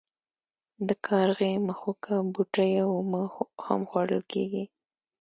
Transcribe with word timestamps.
د 0.87 0.89
کارغي 1.07 1.53
مښوکه 1.67 2.15
بوټی 2.33 2.71
اومه 2.89 3.21
هم 3.65 3.81
خوړل 3.89 4.23
کیږي. 4.31 4.63